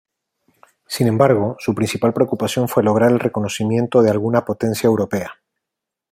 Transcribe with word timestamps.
Sin 0.87 1.05
embargo, 1.07 1.57
su 1.59 1.75
principal 1.75 2.11
preocupación 2.11 2.67
fue 2.67 2.81
lograr 2.81 3.11
el 3.11 3.19
reconocimiento 3.19 4.01
de 4.01 4.09
alguna 4.09 4.43
potencia 4.45 4.87
europea. 4.87 5.35